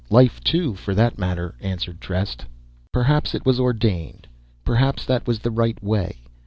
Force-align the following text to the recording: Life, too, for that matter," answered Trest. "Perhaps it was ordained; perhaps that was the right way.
Life, 0.09 0.43
too, 0.43 0.73
for 0.73 0.95
that 0.95 1.19
matter," 1.19 1.53
answered 1.61 2.01
Trest. 2.01 2.45
"Perhaps 2.91 3.35
it 3.35 3.45
was 3.45 3.59
ordained; 3.59 4.25
perhaps 4.65 5.05
that 5.05 5.27
was 5.27 5.37
the 5.37 5.51
right 5.51 5.77
way. 5.83 6.23